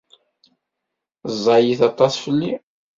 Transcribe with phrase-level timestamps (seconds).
[1.33, 2.53] Ẓẓayit aṭas fell-i.